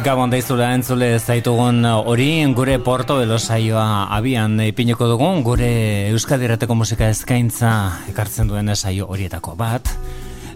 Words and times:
Gabon 0.00 0.30
daizula 0.32 0.70
entzule 0.72 1.18
zaitugun 1.18 1.84
hori 1.84 2.46
gure 2.56 2.78
Porto 2.80 3.18
saioa 3.38 4.06
abian 4.16 4.58
ipineko 4.60 5.06
dugun 5.06 5.42
gure 5.44 6.08
Euskadirateko 6.08 6.74
musika 6.74 7.08
eskaintza 7.08 7.72
ekartzen 8.08 8.48
duen 8.48 8.74
saio 8.76 9.06
horietako 9.06 9.54
bat. 9.56 9.90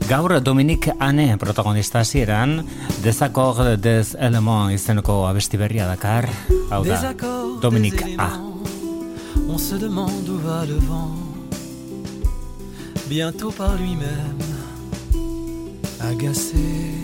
Gaur 0.09 0.41
Dominik 0.41 0.89
Ane 0.99 1.37
protagonista 1.37 2.01
hasieran 2.01 2.65
Desakor 3.03 3.77
des 3.77 4.17
Elements 4.19 4.73
izeneko 4.73 5.27
abesti 5.27 5.59
berria 5.59 5.87
dakar. 5.87 6.29
Hau 6.71 6.83
da, 6.85 7.13
Dominik 7.61 8.03
A. 8.19 8.31
On 9.49 9.59
se 9.59 9.77
demande 9.77 10.29
où 10.29 10.39
va 10.39 10.65
le 10.65 10.79
vent 10.79 11.13
Bientôt 13.09 13.51
par 13.51 13.77
lui-même 13.77 14.39
Agacé 16.01 17.04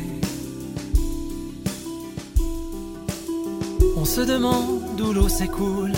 On 4.01 4.05
se 4.07 4.23
demande 4.23 4.97
d'où 4.97 5.13
l'eau 5.13 5.29
s'écoule, 5.29 5.93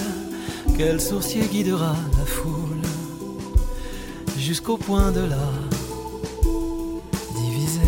quel 0.77 1.01
sourcier 1.01 1.43
guidera 1.43 1.95
la 2.19 2.27
foule 2.27 2.83
jusqu'au 4.37 4.77
point 4.77 5.13
de 5.13 5.21
la 5.21 5.49
diviser. 7.37 7.81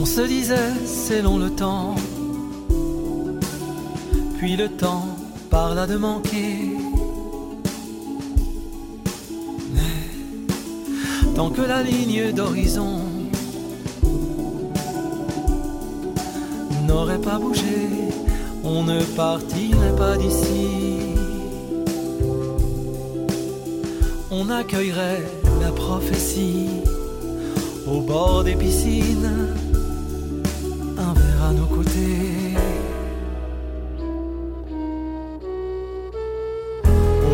On 0.00 0.06
se 0.06 0.20
disait 0.20 0.72
c'est 0.86 1.22
long 1.22 1.38
le 1.38 1.50
temps, 1.50 1.96
puis 4.38 4.54
le 4.54 4.68
temps 4.68 5.08
parla 5.50 5.88
de 5.88 5.96
manquer. 5.96 6.70
Mais 9.74 11.34
tant 11.34 11.50
que 11.50 11.62
la 11.62 11.82
ligne 11.82 12.30
d'horizon 12.30 13.13
n'aurait 16.86 17.18
pas 17.18 17.38
bougé, 17.38 17.88
on 18.62 18.82
ne 18.82 19.02
partirait 19.16 19.96
pas 19.96 20.16
d'ici. 20.16 20.68
On 24.30 24.50
accueillerait 24.50 25.22
la 25.60 25.70
prophétie 25.72 26.68
au 27.86 28.00
bord 28.00 28.44
des 28.44 28.56
piscines, 28.56 29.30
un 30.98 31.12
verre 31.12 31.42
à 31.50 31.52
nos 31.52 31.66
côtés. 31.66 32.56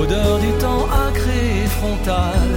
Odeur 0.00 0.38
du 0.38 0.52
temps 0.64 0.86
acré 1.08 1.40
et 1.64 1.68
frontal 1.78 2.49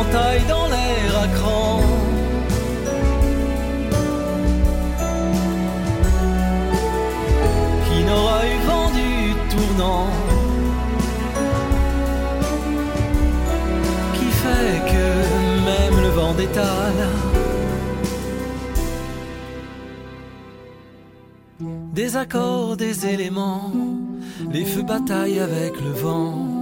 entaille 0.00 0.44
dans 0.48 0.66
l'air 0.74 1.10
à 1.24 1.28
cran. 1.36 1.80
Qui 7.86 7.98
n'aura 8.08 8.40
eu 8.52 8.58
vent 8.68 8.90
du 9.00 9.12
tournant? 9.52 10.08
Qui 14.16 14.28
fait 14.42 14.76
que 14.92 15.06
même 15.70 15.96
le 16.06 16.10
vent 16.18 16.34
détale? 16.34 17.02
Des 21.94 22.16
accords, 22.16 22.76
des 22.76 23.06
éléments, 23.06 23.70
les 24.50 24.64
feux 24.64 24.82
bataillent 24.82 25.38
avec 25.38 25.80
le 25.80 25.92
vent. 25.92 26.53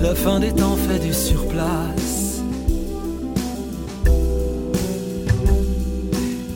La 0.00 0.14
fin 0.14 0.40
des 0.40 0.52
temps 0.52 0.76
fait 0.76 0.98
du 0.98 1.12
surplace. 1.12 2.42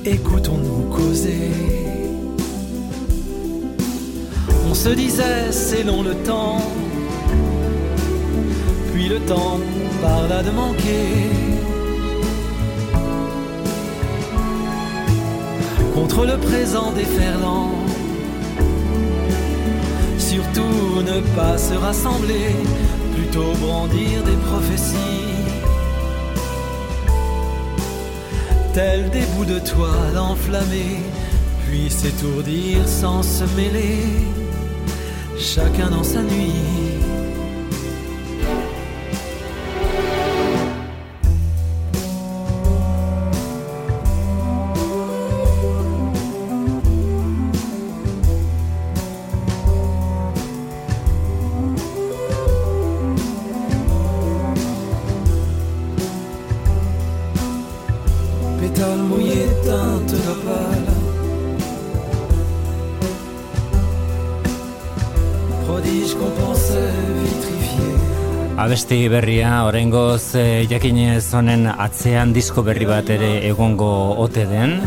Écoutons-nous 0.04 0.91
causer. 0.91 1.50
On 4.69 4.75
se 4.75 4.91
disait 4.91 5.50
c'est 5.50 5.84
long 5.84 6.03
le 6.03 6.15
temps, 6.15 6.62
puis 8.92 9.09
le 9.09 9.21
temps 9.21 9.59
parla 10.03 10.42
de 10.42 10.50
manquer. 10.50 11.54
contre 15.94 16.26
le 16.26 16.36
présent 16.38 16.91
déferlant. 16.91 17.84
Surtout 20.34 21.00
ne 21.03 21.21
pas 21.37 21.56
se 21.56 21.75
rassembler, 21.75 22.56
plutôt 23.15 23.53
brandir 23.61 24.21
des 24.25 24.37
prophéties. 24.49 25.45
Tels 28.72 29.11
des 29.11 29.25
bouts 29.27 29.45
de 29.45 29.61
toile 29.61 30.19
enflammés, 30.19 31.03
puis 31.65 31.89
s'étourdir 31.89 32.78
sans 32.89 33.22
se 33.22 33.45
mêler, 33.56 34.03
chacun 35.39 35.91
dans 35.91 36.03
sa 36.03 36.21
nuit. 36.21 36.94
Abesti 68.74 69.06
berria, 69.06 69.50
oraingoz 69.68 70.34
e, 70.34 70.66
jakinez 70.66 71.28
honen 71.38 71.68
atzean 71.70 72.34
disko 72.34 72.66
berri 72.66 72.90
bat 72.90 73.14
ere 73.20 73.32
egongo 73.46 73.94
ote 74.26 74.50
den. 74.50 74.80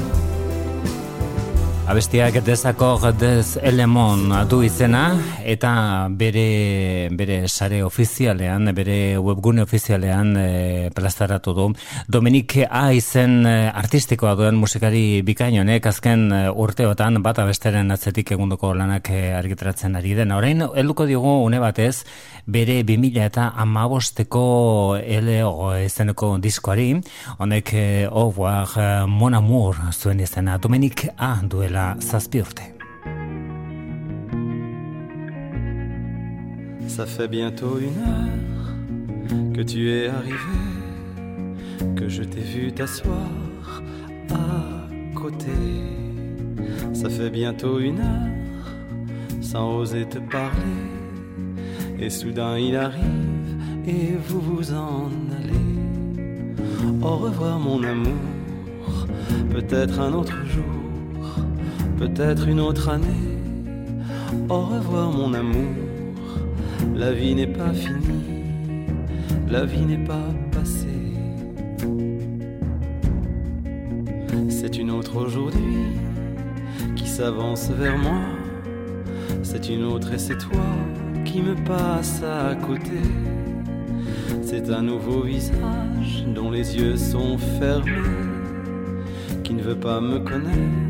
Abestiak 1.87 2.41
dezako 2.43 2.97
dez 3.15 3.55
elemon 3.63 4.33
du 4.51 4.57
izena 4.59 5.13
eta 5.47 5.69
bere, 6.11 7.07
bere 7.15 7.37
sare 7.47 7.79
ofizialean, 7.85 8.67
bere 8.75 9.15
webgune 9.23 9.63
ofizialean 9.63 10.33
e, 10.35 10.89
plazaratu 10.91 11.53
du. 11.55 11.67
Dominik 12.11 12.57
A 12.67 12.91
izen 12.91 13.45
e, 13.47 13.53
artistikoa 13.71 14.33
duen 14.35 14.59
musikari 14.59 15.21
bikainonek 15.23 15.87
azken 15.87 16.25
e, 16.35 16.41
urteotan 16.51 17.21
bat 17.23 17.39
abesteren 17.39 17.95
atzetik 17.95 18.35
egundoko 18.35 18.73
lanak 18.75 19.07
argitaratzen 19.39 19.95
ari 19.95 20.11
den. 20.19 20.35
Orain, 20.35 20.65
helduko 20.75 21.07
diogu 21.07 21.37
une 21.45 21.63
batez, 21.63 22.03
bere 22.45 22.81
2000 22.83 23.23
eta 23.29 23.47
amabosteko 23.63 24.43
LO 25.23 25.71
izeneko 25.85 26.35
diskoari, 26.43 26.89
honek 27.39 27.73
oh, 28.11 28.35
Mon 29.07 29.39
Amour 29.39 29.79
zuen 29.95 30.19
izena, 30.19 30.59
Dominik 30.59 31.07
A 31.15 31.37
duela 31.47 31.76
Ça 36.87 37.05
fait 37.05 37.27
bientôt 37.27 37.77
une 37.77 37.99
heure 38.01 39.53
que 39.53 39.61
tu 39.61 39.91
es 39.91 40.07
arrivé, 40.07 40.59
que 41.95 42.09
je 42.09 42.23
t'ai 42.23 42.41
vu 42.41 42.71
t'asseoir 42.71 43.83
à 44.31 44.89
côté. 45.15 45.51
Ça 46.93 47.09
fait 47.09 47.29
bientôt 47.29 47.79
une 47.79 47.99
heure 47.99 48.67
sans 49.41 49.77
oser 49.77 50.05
te 50.05 50.17
parler. 50.17 50.81
Et 51.99 52.09
soudain 52.09 52.57
il 52.57 52.75
arrive 52.75 53.57
et 53.87 54.15
vous 54.27 54.41
vous 54.41 54.73
en 54.73 55.09
allez. 55.39 57.01
Au 57.01 57.17
revoir 57.17 57.59
mon 57.59 57.83
amour 57.83 58.13
peut-être 59.49 59.99
un 59.99 60.13
autre 60.13 60.37
jour, 60.45 60.76
peut-être 61.97 62.47
une 62.47 62.59
autre 62.59 62.89
année. 62.89 63.05
Au 64.49 64.61
revoir 64.61 65.11
mon 65.11 65.33
amour, 65.33 65.73
la 66.95 67.11
vie 67.11 67.35
n'est 67.35 67.47
pas 67.47 67.73
finie, 67.73 68.85
la 69.49 69.65
vie 69.65 69.85
n'est 69.85 70.05
pas 70.05 70.29
passée. 70.51 70.87
C'est 74.49 74.77
une 74.77 74.91
autre 74.91 75.17
aujourd'hui 75.17 75.87
qui 76.95 77.07
s'avance 77.07 77.69
vers 77.71 77.97
moi, 77.97 78.21
c'est 79.41 79.69
une 79.69 79.83
autre 79.83 80.13
et 80.13 80.19
c'est 80.19 80.37
toi 80.37 80.65
qui 81.25 81.41
me 81.41 81.55
passe 81.55 82.21
à 82.23 82.55
côté. 82.55 83.01
C'est 84.43 84.69
un 84.69 84.81
nouveau 84.81 85.21
visage 85.21 86.25
dont 86.33 86.51
les 86.51 86.77
yeux 86.77 86.95
sont 86.95 87.37
fermés, 87.37 87.91
qui 89.43 89.53
ne 89.53 89.61
veut 89.61 89.79
pas 89.79 89.99
me 89.99 90.19
connaître 90.19 90.86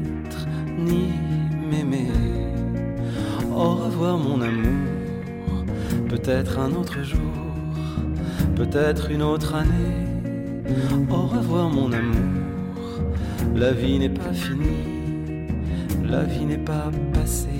Au 3.57 3.73
revoir 3.73 4.19
mon 4.19 4.39
amour, 4.39 5.65
peut-être 6.09 6.59
un 6.59 6.71
autre 6.73 7.01
jour, 7.03 7.33
peut-être 8.55 9.09
une 9.09 9.23
autre 9.23 9.55
année. 9.55 10.05
Au 11.09 11.23
revoir 11.23 11.67
mon 11.67 11.91
amour, 11.91 13.01
la 13.55 13.71
vie 13.71 13.97
n'est 13.97 14.09
pas 14.09 14.31
finie, 14.31 15.47
la 16.07 16.21
vie 16.23 16.45
n'est 16.45 16.59
pas 16.59 16.91
passée. 17.13 17.56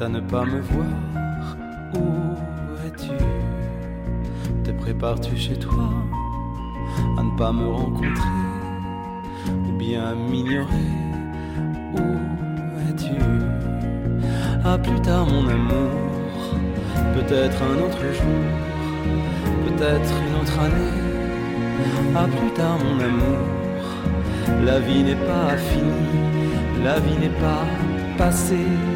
À 0.00 0.08
ne 0.08 0.20
pas 0.20 0.44
me 0.44 0.60
voir. 0.60 0.86
Où 1.94 2.36
es-tu? 2.86 3.16
Te 4.64 4.70
prépares-tu 4.70 5.36
chez 5.36 5.56
toi? 5.56 5.90
À 7.18 7.22
ne 7.22 7.36
pas 7.36 7.52
me 7.52 7.66
rencontrer? 7.66 8.40
Ou 9.48 9.72
bien 9.78 10.14
m'ignorer? 10.14 10.90
Où 11.94 12.00
es-tu? 12.88 13.20
À 14.64 14.78
plus 14.78 15.00
tard, 15.00 15.26
mon 15.26 15.48
amour. 15.48 15.90
Peut-être 17.14 17.62
un 17.62 17.76
autre 17.84 18.04
jour, 18.18 18.44
peut-être 19.66 20.12
une 20.26 20.34
autre 20.40 20.58
année. 20.58 20.98
À 22.16 22.24
plus 22.24 22.52
tard, 22.54 22.78
mon 22.78 22.98
amour. 23.00 23.38
La 24.64 24.80
vie 24.80 25.02
n'est 25.04 25.14
pas 25.14 25.56
finie, 25.56 26.18
la 26.82 26.98
vie 27.00 27.18
n'est 27.20 27.38
pas 27.40 27.64
passée 28.18 28.56
à 28.56 28.93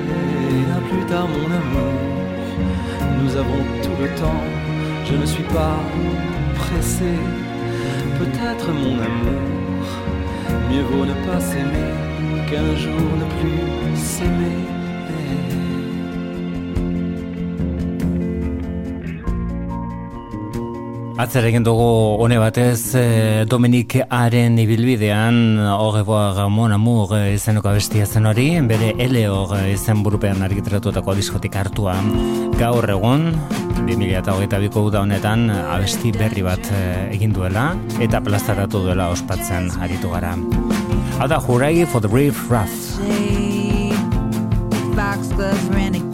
tard 1.08 1.28
mon 1.28 1.50
amour. 1.60 1.94
Nous 3.20 3.36
avons 3.36 3.62
tout 3.82 3.96
le 4.00 4.08
temps, 4.20 4.42
je 5.06 5.14
ne 5.16 5.26
suis 5.26 5.44
pas 5.44 5.78
pressé. 6.54 7.12
Peut-être 8.18 8.68
mon 8.72 8.96
amour, 9.08 9.84
mieux 10.70 10.82
vaut 10.82 11.06
ne 11.06 11.14
pas 11.26 11.40
s'aimer 11.40 11.92
qu'un 12.48 12.74
jour 12.76 13.08
ne 13.20 13.26
plus 13.38 13.96
s'aimer. 13.96 14.77
Atzer 21.18 21.48
egin 21.48 21.64
dugu 21.66 21.86
hone 22.22 22.36
batez 22.38 22.94
eh, 22.94 23.42
Dominik 23.50 23.96
Aren 24.06 24.54
ibilbidean 24.62 25.58
Ogeboa 25.74 26.44
Mon 26.46 26.70
Amour 26.70 27.16
eh, 27.16 27.32
izeneko 27.34 27.72
abestia 27.72 28.06
zen 28.06 28.28
hori 28.30 28.44
bere 28.70 28.92
Eleo 29.02 29.40
eh, 29.56 29.72
izen 29.72 30.04
burupean 30.06 30.44
argitratutako 30.46 31.16
diskotik 31.18 31.58
hartua. 31.58 31.96
Gaur 32.60 32.86
egun 32.94 33.32
2008ko 33.88 34.84
uda 34.92 35.02
honetan 35.02 35.48
abesti 35.50 36.14
berri 36.14 36.46
bat 36.46 36.70
egin 37.10 37.34
duela 37.34 37.72
eta 37.98 38.22
plazaratu 38.22 38.84
duela 38.86 39.10
ospatzen 39.10 39.72
aritu 39.82 40.14
gara. 40.14 40.36
Hau 41.18 41.26
da, 41.26 41.42
Hurai 41.42 41.82
for 41.84 41.98
the 41.98 42.06
Brief 42.06 42.46
Rough 42.46 42.94
Foxglove 44.94 45.74
Renegade 45.74 46.07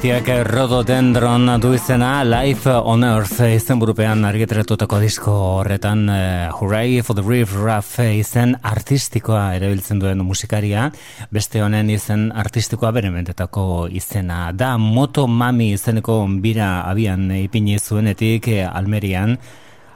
Abestiak 0.00 0.46
Rododendron 0.48 1.60
du 1.60 1.74
izena 1.76 2.22
Life 2.24 2.72
on 2.72 3.02
Earth 3.04 3.42
izen 3.44 3.76
burupean 3.82 4.24
argitretutako 4.24 4.96
disko 5.02 5.34
horretan 5.58 6.06
uh, 6.08 6.48
Hooray 6.56 7.02
for 7.04 7.12
the 7.12 7.20
Reef 7.20 7.52
Ruff 7.52 7.98
izen 8.00 8.56
artistikoa 8.64 9.58
erabiltzen 9.58 10.00
duen 10.00 10.24
musikaria. 10.24 10.86
Beste 11.28 11.60
honen 11.60 11.92
izen 11.92 12.30
artistikoa 12.32 12.94
bere 12.96 13.12
mentetako 13.12 13.90
izena 13.92 14.54
da. 14.56 14.78
Moto 14.80 15.26
Mami 15.28 15.74
izeneko 15.76 16.22
bira 16.40 16.88
abian 16.88 17.28
ipini 17.36 17.76
zuenetik 17.76 18.48
eh, 18.56 18.64
Almerian. 18.64 19.36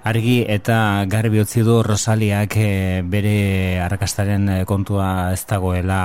Argi 0.04 0.42
eta 0.44 1.06
garbi 1.08 1.40
utzi 1.40 1.64
du 1.64 1.80
Rosaliak 1.80 2.60
eh, 2.60 3.00
bere 3.00 3.38
arrakastaren 3.88 4.66
kontua 4.68 5.30
ez 5.32 5.46
dagoela 5.48 6.02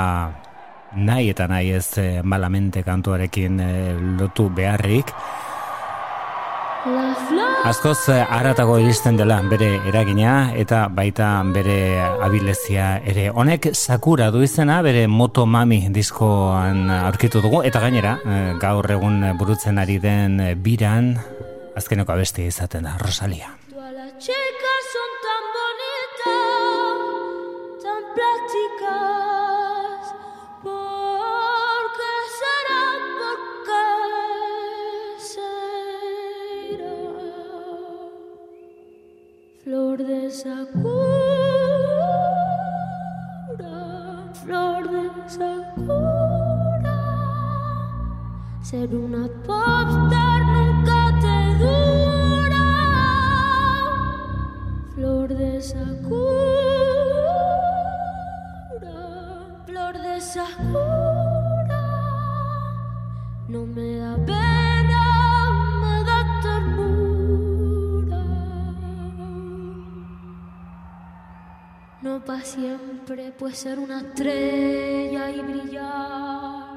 nahi 0.95 1.29
eta 1.29 1.47
nahi 1.47 1.71
ez 1.77 1.97
e, 1.97 2.07
malamente 2.23 2.83
kantuarekin 2.83 3.59
e, 3.59 3.69
lotu 4.19 4.49
beharrik. 4.49 5.13
Azkoz 7.67 8.09
e, 8.09 8.17
aratago 8.23 8.77
iristen 8.79 9.17
dela 9.19 9.41
bere 9.51 9.67
eragina 9.89 10.53
eta 10.55 10.87
baita 10.87 11.43
bere 11.53 11.99
abilezia 12.25 12.97
ere. 13.05 13.29
Honek 13.29 13.69
sakura 13.73 14.31
du 14.31 14.41
izena 14.43 14.81
bere 14.81 15.07
moto 15.07 15.45
mami 15.45 15.87
diskoan 15.93 16.89
aurkitu 17.01 17.41
dugu 17.43 17.61
eta 17.67 17.83
gainera 17.83 18.17
gaur 18.61 18.91
egun 18.91 19.21
burutzen 19.37 19.77
ari 19.77 19.99
den 19.99 20.39
biran 20.63 21.17
azkeneko 21.75 22.13
abesti 22.13 22.47
izaten 22.47 22.83
da 22.83 22.97
Rosalia. 22.97 23.55
son 24.19 25.11
tan 25.23 25.43
tan 28.89 29.18
flor 39.63 39.97
de 39.97 40.31
sakura, 40.31 40.89
flor 44.33 44.89
de 44.89 45.09
sakura. 45.27 46.97
Ser 48.61 48.95
una 48.95 49.27
popstar 49.45 50.45
nunca 50.45 51.19
te 51.19 51.55
dura, 51.63 52.67
flor 54.95 55.27
de 55.35 55.61
sakura, 55.61 56.19
flor 59.65 60.01
de 60.01 60.21
sakura. 60.21 61.81
No 63.47 63.65
me 63.65 63.97
da 63.97 64.48
para 72.29 72.43
siempre, 72.43 73.33
pues 73.39 73.57
ser 73.57 73.79
una 73.79 74.01
estrella 74.01 75.31
y 75.31 75.41
brillar. 75.41 76.67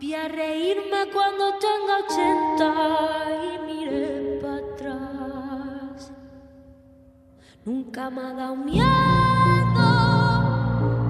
Voy 0.00 0.14
a 0.14 0.26
reírme 0.26 1.06
cuando 1.12 1.44
tenga 1.60 1.98
80 2.08 3.24
y 3.44 3.58
mire 3.68 4.40
para 4.42 4.56
atrás. 4.56 6.12
Nunca 7.64 8.10
me 8.10 8.20
ha 8.20 8.32
dado 8.32 8.56
miedo 8.56 8.84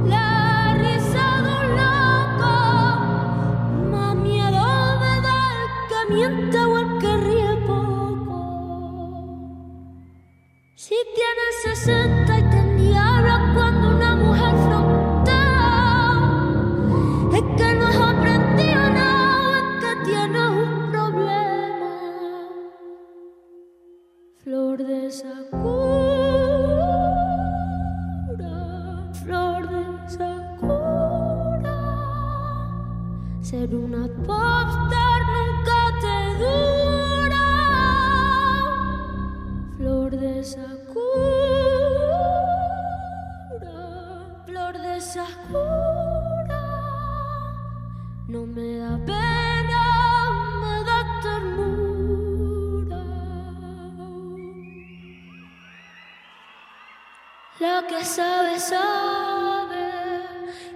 la 0.04 0.74
risa 0.74 1.24
de 1.46 1.52
un 1.62 1.68
loco, 1.80 2.54
más 3.92 4.14
miedo 4.14 4.66
me 5.00 5.14
da 5.26 5.38
el 5.56 5.68
que 5.88 6.00
miente 6.14 6.58
o 6.58 6.78
el 6.80 6.98
que 6.98 7.16
ríe 7.16 7.56
poco. 7.66 8.40
Si 10.74 10.96
tienes 11.14 11.78
60 11.78 12.21
Flor 40.02 40.18
de 40.18 40.42
sakura. 40.42 40.82
no 48.26 48.44
me 48.47 48.78
da 48.78 48.99
pena, 49.06 49.85
me 50.61 50.75
da 50.88 51.00
ternura. 51.23 53.02
La 57.61 57.87
que 57.87 58.04
sabe, 58.04 58.59
sabe 58.59 59.87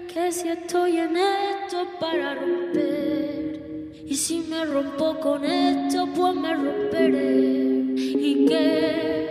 que 0.06 0.30
si 0.30 0.50
estoy 0.50 0.98
en 0.98 1.16
esto 1.16 1.78
para 1.98 2.36
romper. 2.36 3.92
Y 4.06 4.14
si 4.14 4.42
me 4.42 4.64
rompo 4.66 5.18
con 5.18 5.44
esto, 5.44 6.06
pues 6.14 6.34
me 6.36 6.54
romperé. 6.54 7.75
Y 8.18 8.46
que 8.46 9.25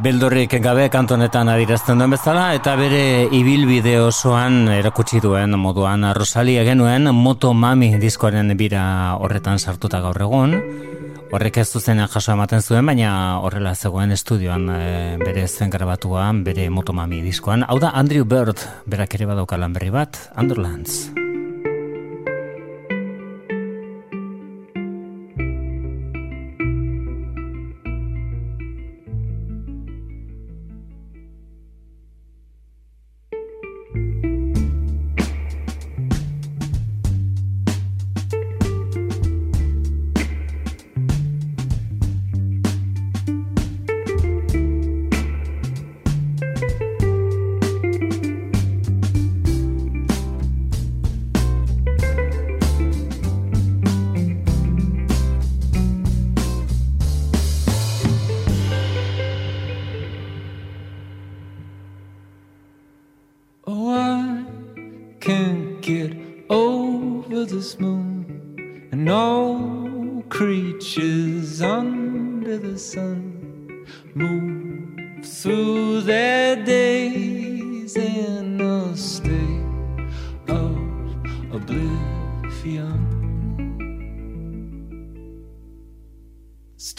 Beldorrik 0.00 0.54
gabe 0.64 0.86
kantonetan 0.88 1.50
adirazten 1.52 1.98
duen 2.00 2.14
bezala 2.14 2.54
eta 2.56 2.72
bere 2.80 3.26
ibilbide 3.36 3.98
osoan 4.00 4.62
erakutsi 4.72 5.20
duen 5.20 5.52
moduan 5.60 6.06
Rosalia 6.16 6.62
genuen 6.64 7.10
Moto 7.12 7.52
Mami 7.52 7.90
diskoaren 8.00 8.54
bira 8.56 8.82
horretan 9.20 9.60
sartuta 9.60 10.00
gaur 10.00 10.16
egun. 10.24 10.56
Horrek 11.36 11.60
ez 11.60 11.68
zuzenean 11.68 12.08
jaso 12.08 12.32
ematen 12.32 12.64
zuen, 12.64 12.88
baina 12.88 13.12
horrela 13.44 13.76
zegoen 13.76 14.16
estudioan 14.16 14.68
e, 14.72 14.82
bere 15.20 15.46
zen 15.46 15.70
grabatuan, 15.70 16.42
bere 16.48 16.70
Moto 16.72 16.96
Mami 16.96 17.20
diskoan. 17.20 17.68
Hau 17.68 17.78
da 17.78 17.92
Andrew 17.92 18.24
Bird, 18.24 18.64
berak 18.88 19.20
ere 19.20 19.28
badauka 19.28 19.60
lan 19.60 19.76
berri 19.76 19.92
bat, 19.94 20.16
Underlands. 20.34 21.19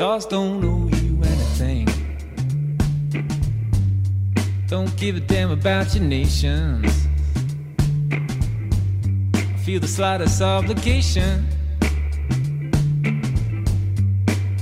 Stars 0.02 0.26
don't 0.26 0.66
owe 0.66 0.90
you 0.98 1.22
anything. 1.24 1.86
Don't 4.68 4.98
give 4.98 5.16
a 5.16 5.20
damn 5.20 5.52
about 5.52 5.94
your 5.94 6.04
nations. 6.04 7.08
Feel 9.64 9.80
the 9.80 9.88
slightest 9.88 10.42
obligation. 10.42 11.48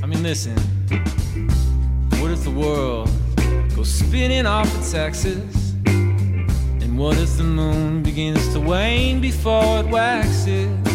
I 0.04 0.08
mean, 0.08 0.24
listen. 0.24 0.58
What 2.20 2.32
if 2.32 2.44
the 2.44 2.52
world 2.54 3.10
goes 3.78 3.94
spinning 3.94 4.46
off 4.46 4.68
its 4.78 4.94
axis? 4.94 5.72
And 5.86 6.98
what 6.98 7.18
if 7.18 7.38
the 7.38 7.46
moon 7.46 8.04
begins 8.04 8.46
to 8.52 8.60
wane 8.60 9.22
before 9.22 9.80
it 9.80 9.88
waxes? 9.88 10.89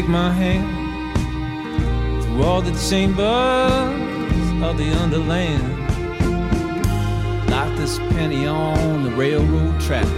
Take 0.00 0.08
my 0.08 0.32
hand 0.32 0.66
through 2.24 2.42
all 2.42 2.60
the 2.60 2.72
chambers 2.88 4.46
of 4.60 4.76
the 4.76 4.90
underland. 5.02 5.62
Like 7.48 7.76
this 7.76 7.98
penny 8.10 8.44
on 8.44 9.04
the 9.04 9.12
railroad 9.12 9.80
track. 9.80 10.08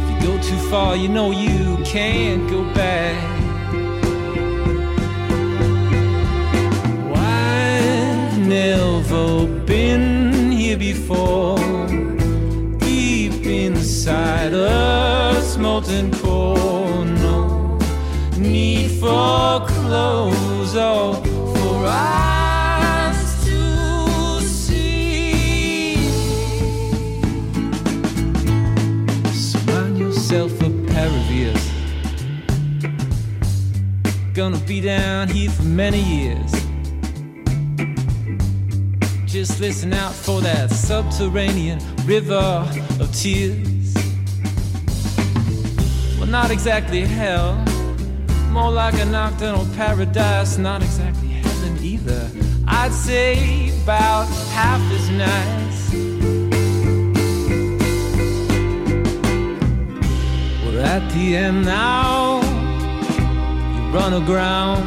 If 0.00 0.06
you 0.12 0.16
go 0.28 0.40
too 0.40 0.60
far, 0.70 0.94
you 0.94 1.08
know 1.08 1.32
you 1.32 1.82
can't 1.84 2.48
go 2.48 2.62
back. 2.74 3.18
Never 8.46 9.46
been 9.66 10.52
here 10.52 10.78
before. 10.78 11.58
Deep 12.78 13.44
inside 13.44 14.52
a 14.54 14.97
need 19.00 19.08
oh, 19.08 19.60
for 19.60 19.72
clothes 19.72 20.76
or 20.76 21.14
for 21.54 21.86
eyes 21.86 23.44
to 23.44 24.40
see. 24.40 25.96
Surround 29.32 29.98
yourself 29.98 30.60
a 30.62 30.68
ears. 31.32 31.70
Gonna 34.34 34.58
be 34.58 34.80
down 34.80 35.28
here 35.28 35.50
for 35.50 35.64
many 35.64 36.02
years. 36.02 36.52
Just 39.26 39.60
listen 39.60 39.92
out 39.92 40.14
for 40.14 40.40
that 40.40 40.70
subterranean 40.70 41.80
river 42.06 42.66
of 42.98 43.12
tears. 43.14 43.94
Well, 46.18 46.26
not 46.26 46.50
exactly 46.50 47.02
hell 47.02 47.67
more 48.58 48.72
like 48.72 48.94
a 48.94 49.04
nocturnal 49.04 49.66
paradise, 49.76 50.58
not 50.58 50.82
exactly 50.82 51.28
heaven 51.28 51.78
either. 51.80 52.28
I'd 52.66 52.92
say 52.92 53.70
about 53.82 54.26
half 54.58 54.82
as 54.98 55.06
nice. 55.26 55.80
We're 60.64 60.82
at 60.96 61.04
the 61.14 61.36
end 61.36 61.64
now. 61.64 62.40
You 63.74 63.82
run 63.98 64.12
aground, 64.22 64.86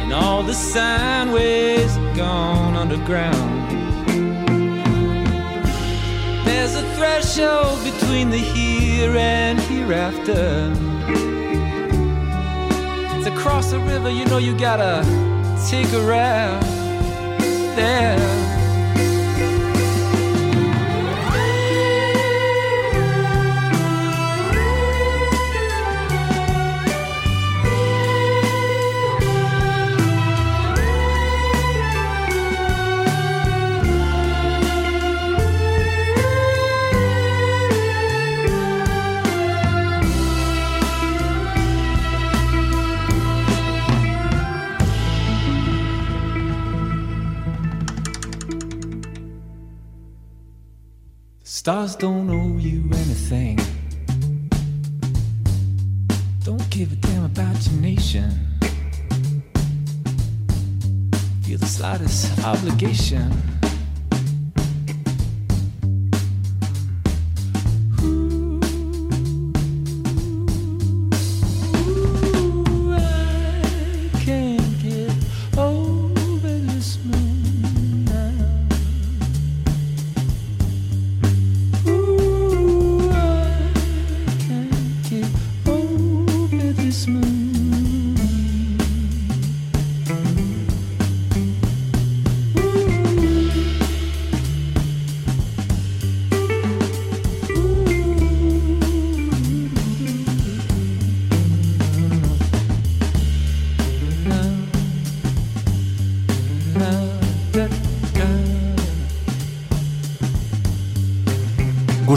and 0.00 0.12
all 0.14 0.42
the 0.42 0.54
sine 0.54 1.28
gone 2.16 2.74
underground. 2.84 3.58
There's 6.46 6.74
a 6.82 6.84
threshold 6.96 7.78
between 7.84 8.30
the 8.30 8.44
here 8.54 9.14
and 9.16 9.60
hereafter 9.60 10.72
to 13.24 13.30
cross 13.36 13.72
a 13.72 13.78
river, 13.78 14.10
you 14.10 14.24
know 14.26 14.38
you 14.38 14.56
gotta 14.56 15.02
take 15.68 15.92
a 15.92 16.00
route 16.00 16.62
there. 17.76 18.49
Stars 51.60 51.94
don't 51.94 52.30
owe 52.30 52.56
you 52.56 52.82
anything. 52.94 53.58
Don't 56.42 56.70
give 56.70 56.90
a 56.90 56.96
damn 56.96 57.26
about 57.26 57.54
your 57.66 57.78
nation. 57.82 58.30
Feel 61.42 61.58
the 61.58 61.66
slightest 61.66 62.42
obligation. 62.46 63.49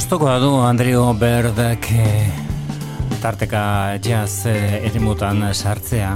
Gustoko 0.04 0.28
da 0.28 0.36
du 0.36 0.50
Andrio 0.60 1.14
Berdak 1.16 1.86
eh, 1.96 2.26
tarteka 3.22 3.62
jazz 4.04 4.44
eh, 4.52 4.82
erimutan 4.84 5.40
sartzea. 5.56 6.10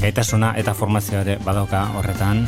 Gaitasuna 0.00 0.56
eta 0.58 0.74
formazioa 0.74 1.20
ere 1.22 1.36
badauka 1.46 1.84
horretan. 2.00 2.42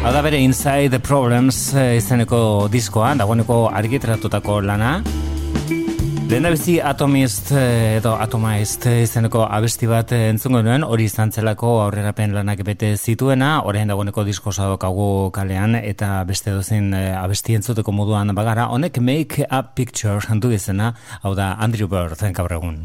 Hau 0.00 0.14
da 0.16 0.22
bere 0.24 0.40
Inside 0.40 0.94
the 0.96 1.02
Problems 1.04 1.58
eh, 1.76 1.98
izeneko 1.98 2.40
diskoa, 2.72 3.12
dagoeneko 3.20 3.66
argitratutako 3.68 4.62
lana 4.64 4.94
Lehen 6.34 6.50
bizi 6.50 6.80
Atomist 6.82 7.52
eh, 7.54 7.98
edo 8.00 8.16
Atomist 8.18 8.88
izeneko 8.90 9.44
abesti 9.46 9.86
bat 9.86 10.10
eh, 10.16 10.32
entzungo 10.32 10.64
nuen, 10.66 10.82
hori 10.82 11.06
izan 11.06 11.30
zelako 11.30 11.76
aurrerapen 11.84 12.34
lanak 12.34 12.64
bete 12.66 12.88
zituena, 12.96 13.52
orain 13.70 13.92
dagoeneko 13.92 14.24
diskosa 14.26 14.66
dokagu 14.72 15.30
kalean, 15.36 15.78
eta 15.78 16.08
beste 16.26 16.50
dozin 16.56 16.90
eh, 16.98 17.12
abesti 17.14 17.54
entzuteko 17.60 17.94
moduan 17.94 18.34
bagara, 18.34 18.66
honek 18.74 18.98
Make 18.98 19.46
a 19.46 19.62
Picture 19.78 20.18
handu 20.26 20.50
izena, 20.50 20.90
hau 21.22 21.36
da 21.38 21.52
Andrew 21.54 21.86
Bird, 21.86 22.18
gaur 22.34 22.58
egun. 22.58 22.82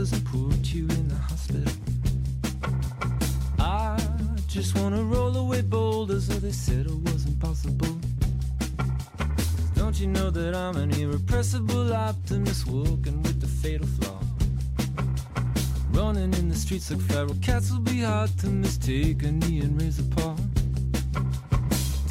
Shoulders 0.00 0.12
and 0.12 0.24
put 0.26 0.72
you 0.72 0.82
in 0.82 1.08
the 1.08 1.14
hospital. 1.14 1.72
I 3.58 3.98
just 4.46 4.78
wanna 4.78 5.02
roll 5.02 5.36
away 5.36 5.62
boulders, 5.62 6.26
so 6.26 6.34
they 6.34 6.52
said 6.52 6.86
it 6.86 7.12
was 7.12 7.26
impossible. 7.26 7.98
Don't 9.74 9.98
you 10.00 10.06
know 10.06 10.30
that 10.30 10.54
I'm 10.54 10.76
an 10.76 10.90
irrepressible 10.92 11.92
optimist 11.92 12.66
walking 12.66 13.22
with 13.22 13.40
the 13.40 13.46
fatal 13.46 13.86
flaw? 13.86 14.20
Running 15.92 16.32
in 16.34 16.48
the 16.48 16.56
streets 16.56 16.90
like 16.90 17.00
feral 17.00 17.36
cats 17.42 17.70
will 17.70 17.80
be 17.80 18.00
hard 18.00 18.30
to 18.38 18.46
mistake 18.46 19.22
a 19.22 19.32
knee 19.32 19.60
and 19.60 19.80
raise 19.80 19.98
a 19.98 20.04
paw. 20.14 20.36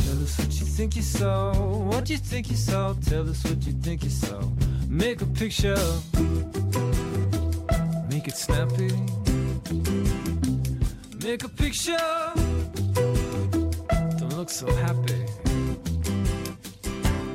Tell 0.03 0.21
us 0.23 0.37
what 0.37 0.53
you 0.59 0.65
think 0.77 0.95
you 0.95 1.01
saw, 1.01 1.53
what 1.91 2.09
you 2.09 2.17
think 2.17 2.49
you 2.51 2.57
saw. 2.57 2.93
Tell 3.05 3.27
us 3.29 3.43
what 3.43 3.65
you 3.65 3.73
think 3.73 4.03
you 4.03 4.09
saw. 4.09 4.41
Make 4.87 5.21
a 5.21 5.25
picture, 5.25 5.77
it 8.29 8.37
snappy. 8.37 8.91
Make 11.25 11.43
a 11.43 11.49
picture, 11.49 11.97
don't 14.19 14.35
look 14.37 14.49
so 14.49 14.67
happy. 14.85 15.25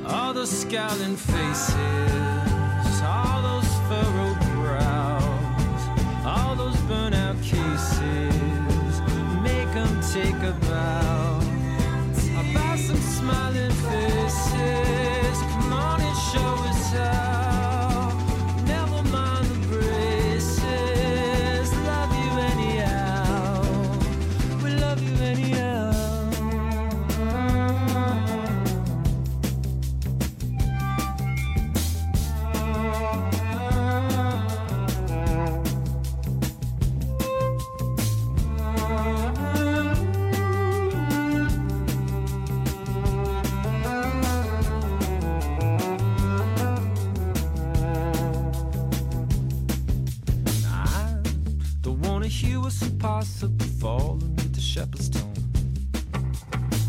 All 0.06 0.32
those 0.32 0.50
scowling 0.50 1.16
faces, 1.16 2.96
all 3.02 3.42
those 3.50 3.70
furrowed 3.88 4.40
brows, 4.54 5.82
all 6.24 6.54
those 6.54 6.76
burnout 6.90 7.38
cases, 7.42 8.94
make 9.42 9.70
them 9.78 9.92
take 10.12 10.40
a 10.50 10.54
bow. 10.68 11.03
Impossible 52.84 53.66
falling 53.80 54.34
with 54.36 54.54
the 54.54 54.60
shepherd's 54.60 55.08
tone. 55.08 55.32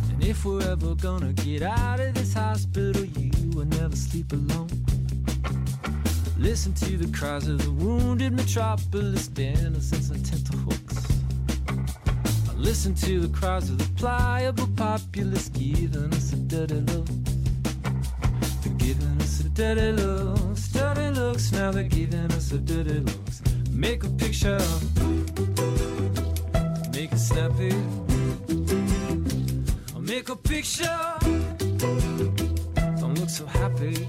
And 0.09 0.23
if 0.23 0.45
we're 0.45 0.69
ever 0.69 0.95
gonna 0.95 1.33
get 1.33 1.61
out 1.61 1.99
of 1.99 2.13
this 2.13 2.33
hospital, 2.33 3.05
you 3.05 3.31
will 3.51 3.65
never 3.65 3.95
sleep 3.95 4.31
alone. 4.31 4.69
Listen 6.37 6.73
to 6.73 6.97
the 6.97 7.07
cries 7.17 7.47
of 7.47 7.61
the 7.63 7.71
wounded 7.71 8.33
metropolis, 8.33 9.27
denizens 9.27 10.09
and 10.09 10.25
tenterhooks. 10.25 10.97
Listen 12.55 12.93
to 12.95 13.19
the 13.19 13.29
cries 13.37 13.69
of 13.69 13.77
the 13.77 13.89
pliable 13.95 14.67
populace, 14.75 15.49
giving 15.49 16.13
us 16.13 16.33
a 16.33 16.37
dirty 16.37 16.81
look. 16.81 17.07
They're 18.61 18.73
giving 18.77 19.21
us 19.21 19.39
a 19.41 19.49
dirty 19.49 19.91
looks, 19.91 20.67
dirty 20.69 21.09
looks. 21.19 21.51
Now 21.51 21.71
they're 21.71 21.83
giving 21.83 22.31
us 22.31 22.51
a 22.51 22.57
dirty 22.57 22.99
looks. 22.99 23.41
Make 23.71 24.03
a 24.03 24.09
picture, 24.09 24.59
make 27.33 27.59
it. 27.59 27.75
I'll 29.93 30.01
make 30.01 30.29
a 30.29 30.35
picture, 30.35 30.99
don't 32.99 33.19
look 33.19 33.29
so 33.29 33.45
happy. 33.45 34.07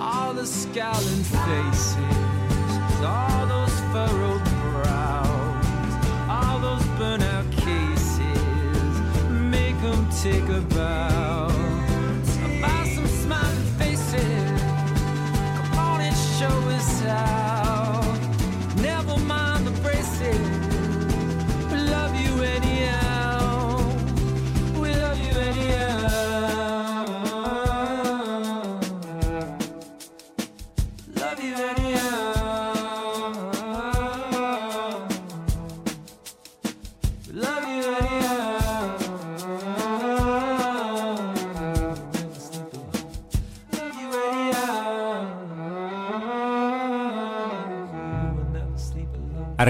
All 0.00 0.32
the 0.34 0.46
scowling 0.46 1.24
faces, 1.44 1.96
all 3.04 3.46
those 3.46 3.80
furrowed 3.92 4.44
brows, 4.60 5.92
all 6.28 6.58
those 6.60 6.86
burnout 6.98 7.50
cases, 7.52 9.00
make 9.30 9.80
them 9.82 10.08
take 10.22 10.48
a 10.48 10.60
bow. 10.74 11.55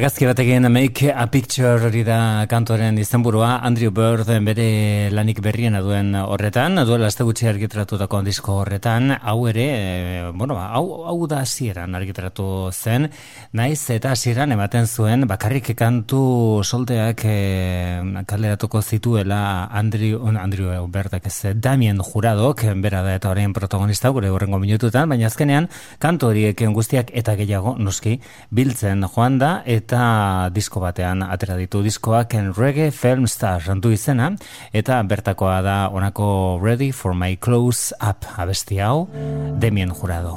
Argazki 0.07 0.27
batekin 0.29 0.71
Make 0.71 1.11
a 1.11 1.25
Picture 1.27 1.89
hori 1.89 2.05
da 2.07 2.47
kantoren 2.47 2.95
izenburua. 3.03 3.57
Andrew 3.67 3.91
Bird 3.91 4.29
bere 4.47 5.11
lanik 5.11 5.41
berriena 5.43 5.81
duen 5.83 6.13
horretan, 6.15 6.79
duela 6.87 7.09
azte 7.11 7.25
gutxi 7.27 7.49
argitratutako 7.51 8.21
disko 8.23 8.55
horretan, 8.61 9.17
hau 9.19 9.49
ere, 9.51 9.65
e, 9.67 10.21
bueno, 10.31 10.55
hau, 10.63 10.85
hau 11.11 11.27
da 11.27 11.41
hasieran 11.43 11.99
argitratu 11.99 12.71
zen, 12.71 13.09
naiz 13.51 13.81
eta 13.91 14.13
hasieran 14.15 14.55
ematen 14.55 14.87
zuen 14.87 15.27
bakarrik 15.27 15.73
kantu 15.75 16.63
solteak 16.63 17.25
e, 17.27 18.23
kaleratuko 18.31 18.83
zituela 18.83 19.67
Andrew, 19.73 20.23
Andrew 20.39 20.87
Birdak 20.87 21.27
ez, 21.27 21.51
Damien 21.57 21.99
Juradok, 21.99 22.63
bera 22.79 23.03
da 23.03 23.17
eta 23.19 23.35
orain 23.35 23.51
protagonista 23.53 24.15
gure 24.15 24.31
horrengo 24.31 24.63
minututan, 24.63 25.11
baina 25.11 25.27
azkenean 25.27 25.67
kantu 25.99 26.31
horiek 26.31 26.63
guztiak 26.79 27.11
eta 27.11 27.35
gehiago 27.35 27.75
noski 27.83 28.21
biltzen 28.55 29.03
joan 29.11 29.43
da. 29.43 29.53
Eta 29.67 29.96
disko 30.53 30.81
batean 30.83 31.23
atera 31.23 31.57
ditu 31.57 31.83
diskoak 31.85 32.35
Reggae 32.57 32.91
Film 32.91 33.27
Star 33.27 33.63
du 33.81 33.91
izena 33.91 34.31
eta 34.73 35.03
bertakoa 35.03 35.63
da 35.63 35.89
onako 35.93 36.59
Ready 36.63 36.93
for 36.93 37.15
My 37.15 37.37
Close 37.37 37.95
Up 38.01 38.25
abesti 38.37 38.79
hau 38.81 39.09
Demien 39.61 39.91
Jurado. 39.91 40.37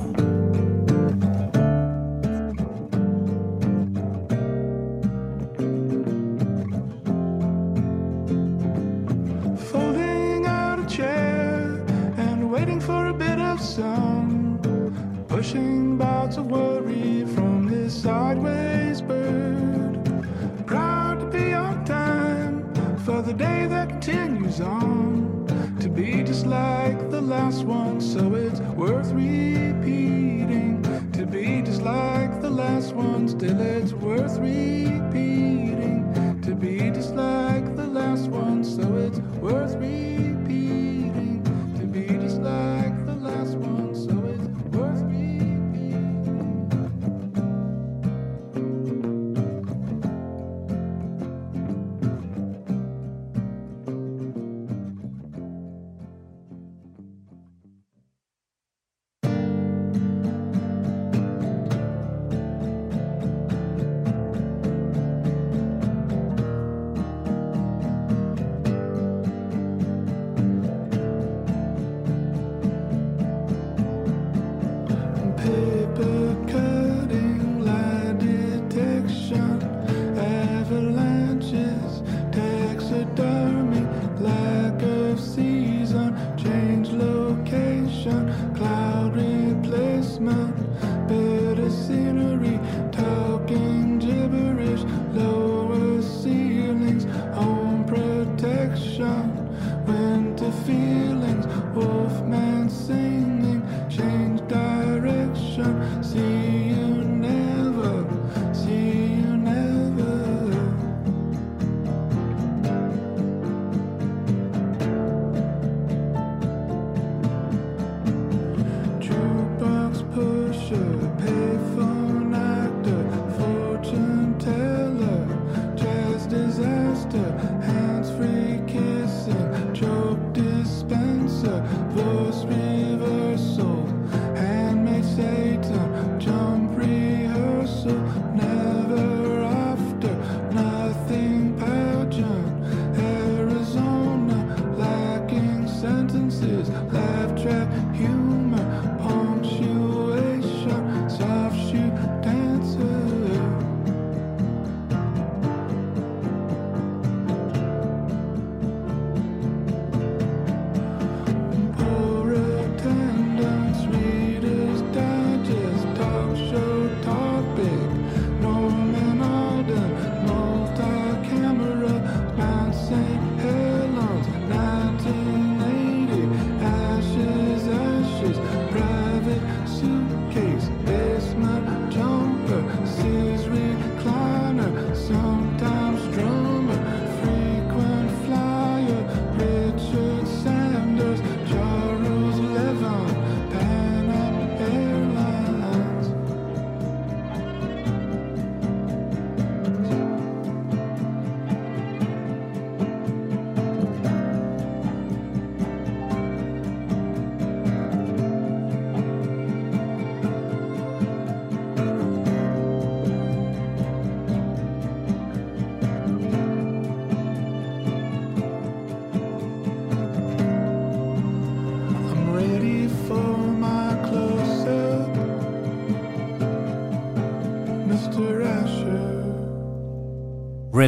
Folding 9.71 10.45
out 10.45 10.79
a 10.79 10.85
chair 10.87 11.83
and 12.17 12.51
waiting 12.51 12.79
for 12.79 13.07
a 13.07 13.13
bit 13.13 13.39
of 13.39 13.59
sun. 13.59 14.59
Pushing 15.27 15.97
bouts 15.97 16.37
of 16.37 16.45
worry 16.47 17.25
from 17.35 17.67
this 17.67 18.03
sideways 18.03 18.68
on. 24.61 25.45
To 25.81 25.89
be 25.89 26.23
just 26.23 26.45
like 26.45 27.09
the 27.09 27.21
last 27.21 27.63
one, 27.63 28.01
so 28.01 28.33
it's 28.35 28.59
worth 28.59 29.11
repeating. 29.11 30.81
To 31.13 31.25
be 31.25 31.61
just 31.61 31.81
like 31.81 32.41
the 32.41 32.49
last 32.49 32.93
one, 32.93 33.27
still 33.27 33.59
it's 33.59 33.93
worth 33.93 34.37
repeating. 34.39 36.03
To 36.43 36.55
be 36.55 36.91
just 36.91 37.15
like 37.15 37.75
the 37.75 37.87
last 37.87 38.27
one, 38.27 38.63
so 38.63 38.95
it's 38.97 39.19
worth 39.41 39.75
repeating. 39.75 40.28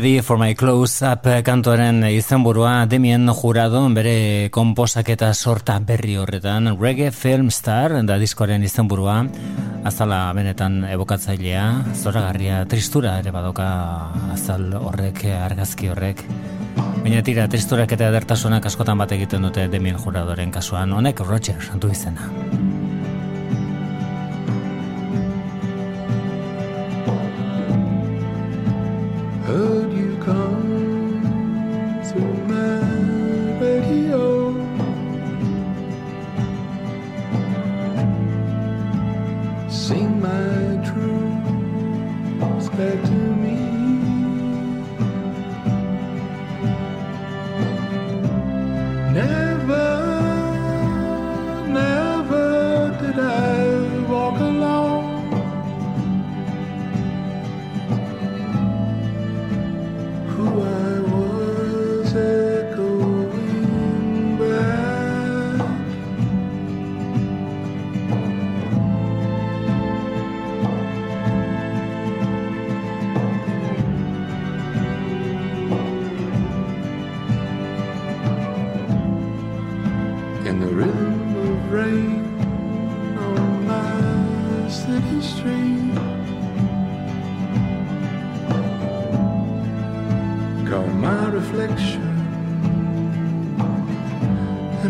Ready 0.02 0.22
for 0.22 0.40
my 0.40 0.56
close-up 0.58 1.28
kantoren 1.46 2.02
izenburua 2.10 2.88
demien 2.90 3.30
jurado 3.38 3.84
bere 3.94 4.50
komposaketa 4.50 5.30
sorta 5.36 5.76
berri 5.78 6.16
horretan 6.18 6.72
reggae 6.80 7.12
film 7.12 7.52
star 7.54 7.94
da 8.08 8.18
diskoaren 8.18 8.66
izenburua. 8.66 9.20
Azala 9.86 10.34
benetan 10.34 10.82
ebokatzailea 10.90 11.68
zoragarria 11.94 12.66
tristura 12.66 13.20
ere 13.22 13.30
badoka 13.30 13.70
azal 14.34 14.74
horrek 14.74 15.22
argazki 15.38 15.94
horrek. 15.94 16.26
Baina 17.04 17.22
tira 17.22 17.46
tristurak 17.46 17.94
eta 17.94 18.10
edertasunak 18.10 18.66
askotan 18.66 18.98
bat 18.98 19.14
egiten 19.14 19.46
dute 19.46 19.68
demien 19.70 20.02
juradoren 20.02 20.50
kasuan. 20.50 20.98
Honek 20.98 21.22
Roger 21.30 21.62
du 21.78 21.94
izena 21.94 22.26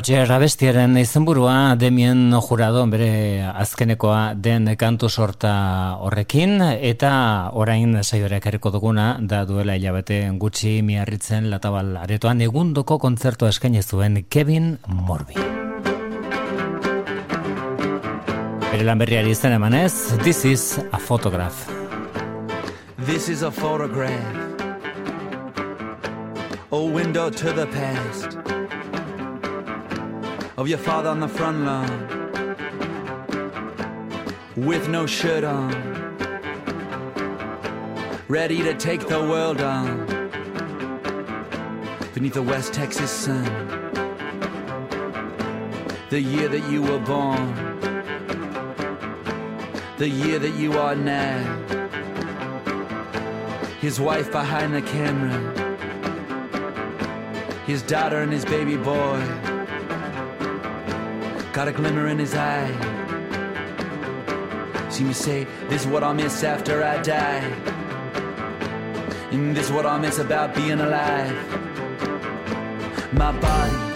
Roger 0.00 0.30
abestiaren 0.32 0.94
izenburua 0.96 1.74
Demien 1.76 2.32
Jurado 2.40 2.86
bere 2.88 3.42
azkenekoa 3.44 4.32
den 4.32 4.70
kantu 4.80 5.10
sorta 5.12 5.50
horrekin 6.00 6.62
eta 6.64 7.10
orain 7.52 7.98
saiora 8.00 8.38
ekarriko 8.40 8.72
duguna 8.72 9.18
da 9.20 9.42
duela 9.44 9.74
hilabete 9.76 10.22
gutxi 10.40 10.78
miarritzen 10.80 11.50
latabal 11.52 11.98
aretoan 12.00 12.40
egundoko 12.40 12.96
kontzertu 12.96 13.44
eskaini 13.50 13.82
zuen 13.82 14.24
Kevin 14.30 14.78
Morby. 14.88 15.36
Bere 18.70 18.86
lan 18.88 19.04
berriari 19.04 19.36
izan 19.36 19.52
emanez, 19.58 20.16
this 20.24 20.46
is 20.46 20.80
a 20.92 20.98
photograph. 20.98 21.68
This 23.04 23.28
is 23.28 23.42
a 23.42 23.50
photograph, 23.50 24.64
a 26.72 26.80
window 26.80 27.28
to 27.28 27.52
the 27.52 27.66
past 27.66 28.40
of 30.60 30.68
your 30.68 30.76
father 30.76 31.08
on 31.08 31.20
the 31.20 31.26
front 31.26 31.64
lawn 31.64 31.88
with 34.56 34.90
no 34.90 35.06
shirt 35.06 35.42
on, 35.42 35.72
ready 38.28 38.62
to 38.62 38.74
take 38.74 39.08
the 39.08 39.18
world 39.18 39.62
on 39.62 40.06
beneath 42.12 42.34
the 42.34 42.42
West 42.42 42.74
Texas 42.74 43.10
sun. 43.10 43.42
The 46.10 46.20
year 46.20 46.48
that 46.48 46.70
you 46.70 46.82
were 46.82 46.98
born, 46.98 47.54
the 49.96 50.10
year 50.10 50.38
that 50.38 50.56
you 50.56 50.78
are 50.78 50.94
now. 50.94 51.38
His 53.80 53.98
wife 53.98 54.30
behind 54.30 54.74
the 54.74 54.82
camera, 54.82 55.38
his 57.64 57.80
daughter 57.80 58.18
and 58.18 58.30
his 58.30 58.44
baby 58.44 58.76
boy. 58.76 59.56
Got 61.60 61.68
a 61.68 61.72
glimmer 61.72 62.06
in 62.06 62.18
his 62.18 62.34
eye. 62.34 62.72
See 64.88 65.04
me 65.04 65.12
say, 65.12 65.46
This 65.68 65.82
is 65.82 65.88
what 65.88 66.02
I'll 66.02 66.14
miss 66.14 66.42
after 66.42 66.82
I 66.82 67.02
die. 67.02 67.44
And 69.30 69.54
this 69.54 69.66
is 69.66 69.70
what 69.70 69.84
I'll 69.84 69.98
miss 69.98 70.18
about 70.18 70.54
being 70.54 70.80
alive. 70.80 71.36
My 73.12 73.38
body, 73.38 73.89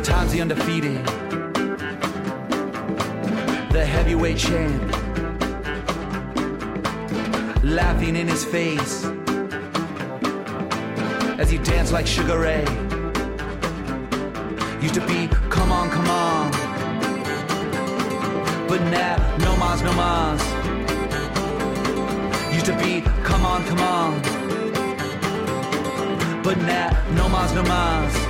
Now 0.00 0.06
time's 0.06 0.32
the 0.32 0.40
undefeated, 0.40 1.04
the 3.70 3.84
heavyweight 3.84 4.38
champ, 4.38 4.82
laughing 7.62 8.16
in 8.16 8.26
his 8.26 8.42
face 8.42 9.04
as 11.38 11.50
he 11.50 11.58
danced 11.58 11.92
like 11.92 12.06
Sugar 12.06 12.38
Ray. 12.40 12.64
Used 14.80 14.94
to 14.94 15.06
be, 15.06 15.28
come 15.50 15.70
on, 15.70 15.90
come 15.90 16.08
on, 16.08 16.50
but 18.68 18.80
now 18.90 19.16
no 19.36 19.54
mas, 19.58 19.82
no 19.82 19.92
mas. 19.92 20.40
Used 22.54 22.66
to 22.66 22.76
be, 22.78 23.02
come 23.22 23.44
on, 23.44 23.62
come 23.66 23.80
on, 23.80 24.22
but 26.42 26.56
now 26.56 26.88
no 27.14 27.28
mas, 27.28 27.52
no 27.52 27.62
mas. 27.64 28.29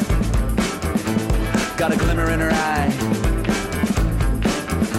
got 1.81 1.91
a 1.91 1.97
glimmer 1.97 2.29
in 2.29 2.39
her 2.39 2.51
eye. 2.53 2.91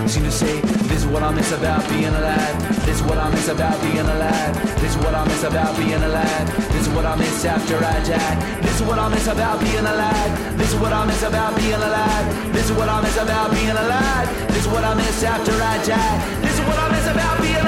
Seem 0.09 0.25
to 0.25 0.33
say, 0.33 0.61
this 0.91 1.05
is 1.05 1.07
what 1.07 1.23
I 1.23 1.31
miss 1.31 1.53
about 1.53 1.89
being 1.89 2.07
alive. 2.07 2.85
This 2.85 2.97
is 2.97 3.03
what 3.05 3.19
I 3.19 3.31
miss 3.31 3.47
about 3.47 3.81
being 3.83 4.01
alive. 4.01 4.53
This 4.81 4.97
is 4.97 4.97
what 4.97 5.15
I 5.15 5.25
miss 5.25 5.45
about 5.45 5.77
being 5.77 6.03
alive. 6.03 6.47
This 6.73 6.89
is 6.89 6.89
what 6.89 7.07
I 7.07 7.15
miss 7.15 7.45
after 7.45 7.77
I 7.77 8.03
die. 8.03 8.61
This 8.63 8.81
is 8.81 8.83
what 8.83 8.99
I 8.99 9.09
miss 9.11 9.29
about 9.29 9.61
being 9.61 9.87
alive. 9.87 10.59
This 10.59 10.73
is 10.75 10.81
what 10.81 10.93
I 10.93 11.07
miss 11.07 11.23
about 11.23 11.55
being 11.55 11.73
alive. 11.73 12.53
This 12.53 12.69
is 12.69 12.77
what 12.77 12.89
I 12.89 13.01
miss 13.01 13.17
about 13.17 13.53
being 13.53 13.71
alive. 13.71 14.49
This 14.49 14.67
is 14.67 14.69
what 14.73 14.83
I 14.83 14.95
miss 14.95 15.23
after 15.23 15.53
I 15.53 15.77
die. 15.87 16.19
This 16.43 16.55
is 16.59 16.67
what 16.67 16.79
I 16.81 16.91
miss 16.91 17.07
about 17.07 17.41
being 17.41 17.55
alive. 17.55 17.62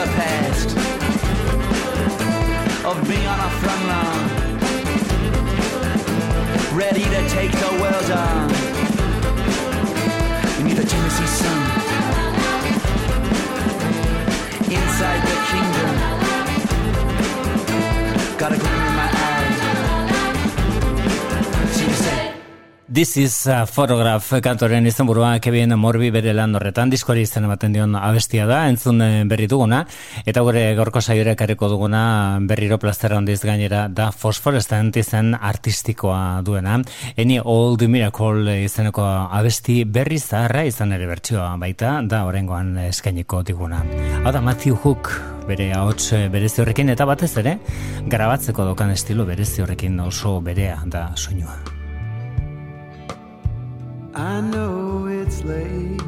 The 0.00 0.06
past 0.12 0.68
of 2.86 2.96
me 3.06 3.26
on 3.26 3.38
a 3.38 3.50
front 3.60 3.82
lawn, 3.90 4.20
ready 6.74 7.04
to 7.04 7.28
take 7.28 7.52
the 7.52 7.72
world 7.82 8.10
on. 8.10 8.48
Beneath 10.56 10.78
the 10.78 10.86
Tennessee 10.86 11.26
sun, 11.40 11.60
inside 14.78 15.20
the 15.28 15.36
kingdom, 15.50 15.90
got 18.38 18.52
a 18.52 18.79
This 22.92 23.16
is 23.16 23.46
a 23.46 23.66
photograph 23.70 24.32
kantoren 24.42 24.82
izenburua 24.82 25.38
Kevin 25.38 25.76
Morbi 25.78 26.08
bere 26.10 26.32
lan 26.34 26.56
horretan 26.58 26.90
diskoari 26.90 27.22
izan 27.22 27.44
ematen 27.46 27.70
dion 27.70 27.94
abestia 27.94 28.48
da, 28.50 28.64
entzun 28.66 28.98
eh, 29.04 29.22
berri 29.30 29.46
duguna, 29.46 29.84
eta 30.26 30.42
gure 30.42 30.64
gaurko 30.74 30.98
saiora 30.98 31.36
ekarriko 31.36 31.68
duguna 31.70 32.02
berriro 32.50 32.80
plaztera 32.82 33.20
handiz 33.22 33.38
gainera 33.46 33.84
da 33.86 34.10
Phosphorescent 34.10 34.98
izen 34.98 35.36
artistikoa 35.38 36.42
duena. 36.42 36.80
Any 37.14 37.38
Old 37.38 37.86
Miracle 37.86 38.58
izeneko 38.64 39.06
abesti 39.06 39.84
berri 39.86 40.18
zaharra 40.18 40.66
izan 40.66 40.90
ere 40.90 41.06
bertsioa 41.06 41.54
baita, 41.62 42.00
da 42.02 42.24
orengoan 42.26 42.74
eskainiko 42.90 43.44
diguna. 43.46 43.84
Hau 44.24 44.34
da 44.34 44.42
Matthew 44.42 44.82
Hook 44.82 45.14
bere 45.46 45.70
ahots 45.78 46.10
berezi 46.34 46.66
horrekin 46.66 46.90
eta 46.90 47.06
batez 47.06 47.36
ere, 47.38 47.60
grabatzeko 48.10 48.72
dokan 48.74 48.98
estilo 48.98 49.30
berezi 49.30 49.62
horrekin 49.62 50.00
oso 50.10 50.40
berea 50.42 50.82
da 50.90 51.12
soinua. 51.14 51.78
I 54.12 54.40
know 54.40 55.06
it's 55.06 55.44
late, 55.44 56.02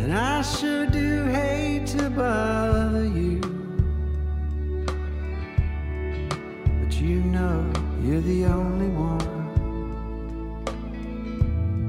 and 0.00 0.12
I 0.12 0.42
sure 0.42 0.86
do 0.86 1.24
hate 1.26 1.86
to 1.88 2.10
bother 2.10 3.04
you. 3.04 3.38
But 6.82 7.00
you 7.00 7.20
know 7.20 7.64
you're 8.02 8.20
the 8.22 8.46
only 8.46 8.88
one 8.88 9.20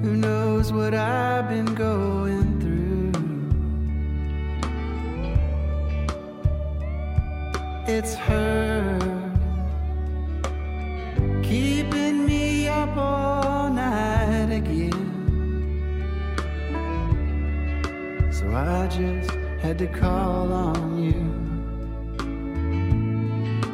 who 0.03 0.15
knows 0.15 0.71
what 0.71 0.93
I've 0.93 1.49
been 1.49 1.73
going 1.73 2.59
through. 2.59 3.11
It's 7.87 8.13
her. 8.13 8.68
had 19.69 19.77
to 19.77 19.85
call 19.85 20.51
on 20.51 20.97
you 20.97 21.13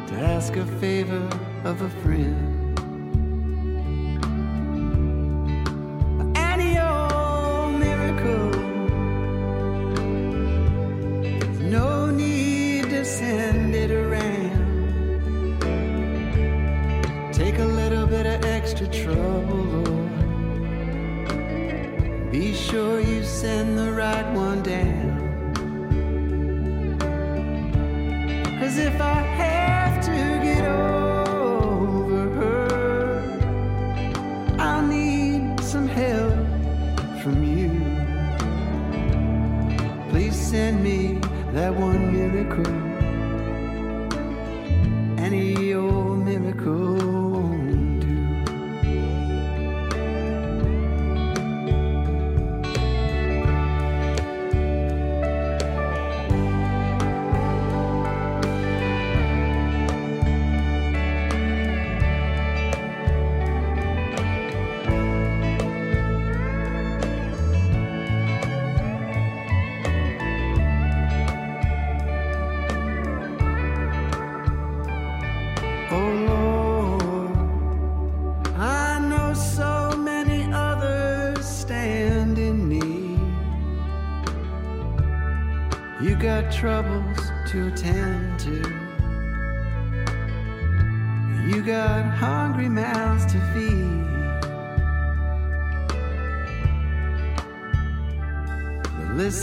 to 0.06 0.14
ask 0.14 0.54
a 0.56 0.66
favor 0.78 1.26
of 1.64 1.80
a 1.80 1.88
friend. 2.02 2.45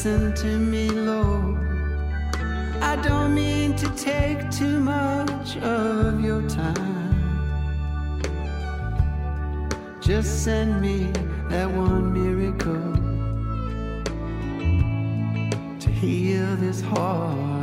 listen 0.04 0.34
to 0.34 0.58
me 0.58 0.90
Lord. 0.90 1.58
I 2.82 2.98
don't 2.98 3.34
mean 3.34 3.74
to 3.78 3.90
take 3.96 4.52
too 4.52 4.82
much 4.82 5.56
of 5.58 6.20
your 6.20 6.42
time. 6.50 7.16
Just 10.02 10.44
send 10.44 10.82
me 10.82 11.10
that 11.48 11.72
one 11.72 12.12
miracle 12.12 12.94
to 15.80 15.90
heal 15.90 16.54
this 16.58 16.82
heart. 16.82 17.63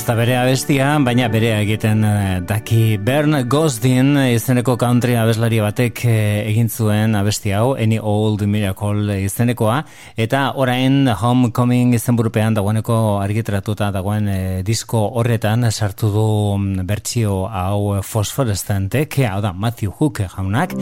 Ez 0.00 0.06
da 0.08 0.14
bere 0.16 0.32
abestia, 0.40 0.94
baina 1.04 1.26
bere 1.28 1.50
egiten 1.58 2.00
uh, 2.08 2.38
daki. 2.48 2.96
Bern 3.04 3.34
Gosdin 3.52 4.14
izeneko 4.30 4.78
country 4.80 5.12
abeslari 5.20 5.58
batek 5.60 6.00
uh, 6.08 6.12
egin 6.48 6.70
zuen 6.72 7.18
abesti 7.18 7.52
hau, 7.52 7.74
Any 7.76 7.98
Old 8.00 8.40
Miracle 8.48 9.18
izenekoa, 9.26 9.82
eta 10.16 10.54
orain 10.56 11.04
Homecoming 11.20 11.92
izen 11.98 12.16
burupean 12.16 12.56
dagoeneko 12.56 12.96
argitratuta 13.20 13.90
dagoen 13.92 14.30
uh, 14.32 14.38
disko 14.64 15.02
horretan 15.20 15.68
sartu 15.68 16.08
du 16.14 16.24
mm, 16.54 16.86
bertsio 16.88 17.42
hau 17.52 18.00
fosforestantek, 18.00 19.20
hau 19.28 19.42
da 19.44 19.52
Matthew 19.52 19.92
Hook 20.00 20.22
jaunak, 20.24 20.72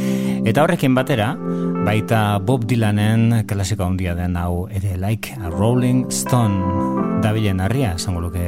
eta 0.46 0.62
horrekin 0.62 0.94
batera, 0.94 1.32
baita 1.88 2.38
Bob 2.38 2.70
Dylanen 2.70 3.42
klasiko 3.50 3.90
handia 3.90 4.14
den 4.14 4.38
hau 4.38 4.68
ere 4.70 4.94
like 4.94 5.34
a 5.42 5.50
Rolling 5.50 6.06
Stone. 6.14 6.86
Dabilen 7.18 7.58
harria, 7.58 7.96
zango 7.98 8.20
luke 8.22 8.46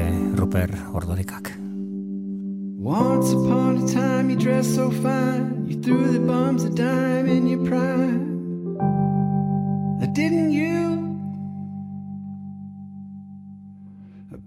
Once 2.79 3.33
upon 3.33 3.79
a 3.79 3.89
time 3.89 4.29
you 4.29 4.37
dressed 4.37 4.75
so 4.75 4.91
fine 4.91 5.67
You 5.67 5.81
threw 5.81 6.13
the 6.13 6.21
bums 6.21 6.65
a 6.65 6.71
dime 6.71 7.29
in 7.29 7.47
your 7.47 7.65
prime. 7.65 8.29
Didn't 10.13 10.53
you? 10.53 11.19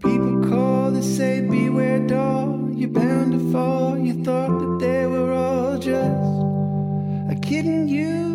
People 0.04 0.50
call 0.50 0.92
to 0.92 1.02
say 1.02 1.42
beware 1.42 2.06
doll 2.06 2.70
You're 2.72 2.90
bound 2.90 3.32
to 3.32 3.52
fall. 3.52 3.98
You 3.98 4.24
thought 4.24 4.60
that 4.60 4.86
they 4.86 5.08
were 5.08 5.34
all 5.34 5.80
just 5.80 6.34
kidding 7.42 7.88
you 7.88 8.33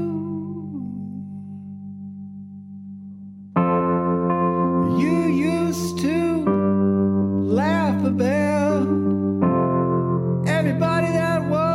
that 11.19 11.43
was. 11.43 11.68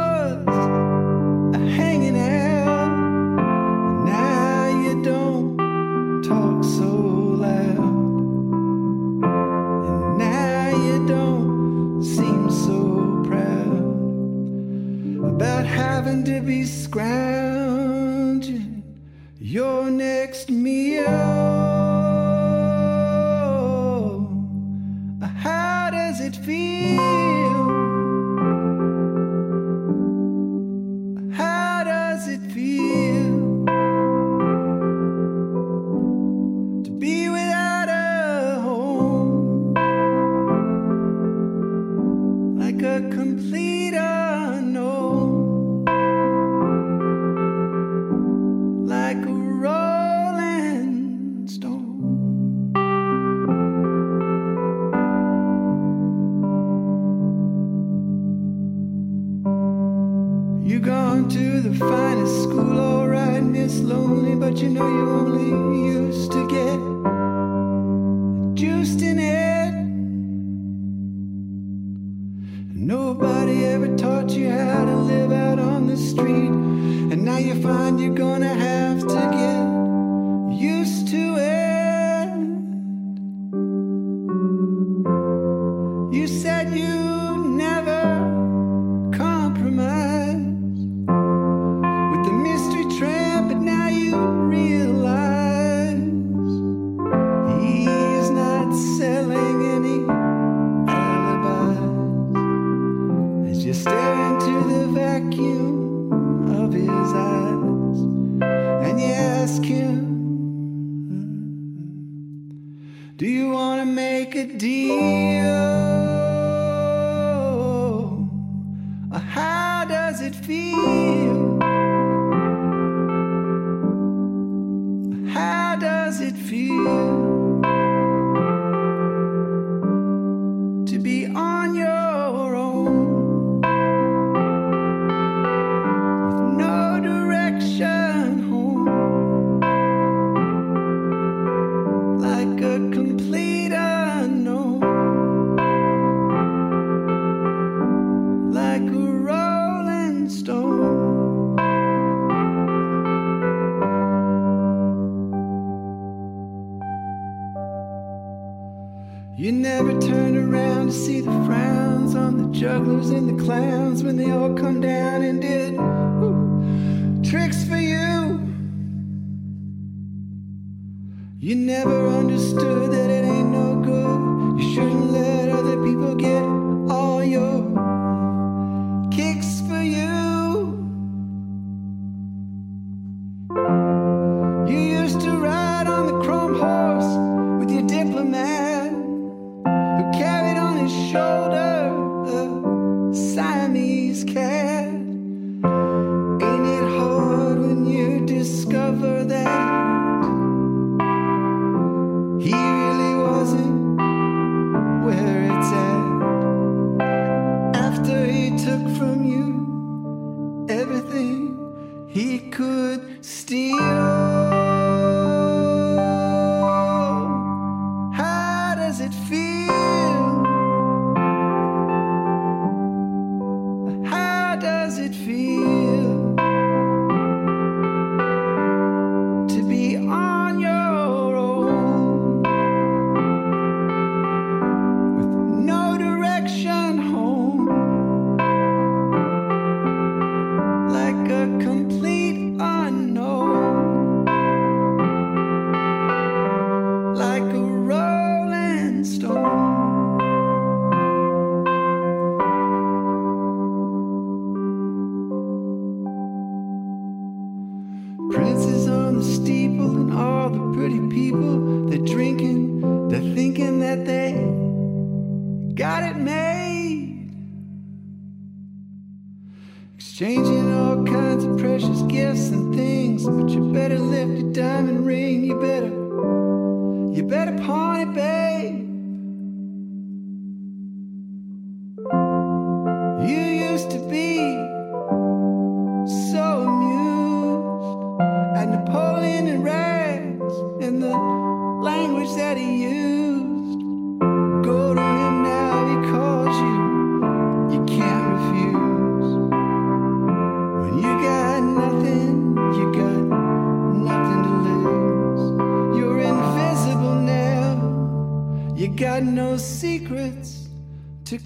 Diamond 274.54 275.03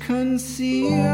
conceal. 0.07 1.06